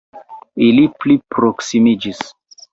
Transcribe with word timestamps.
Ili 0.67 0.85
pli 1.03 1.19
proksimiĝis. 1.35 2.27